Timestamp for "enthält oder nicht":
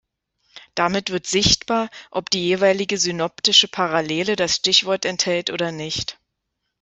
5.05-6.17